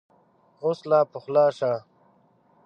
[0.63, 1.73] اوس لا پخلا شه!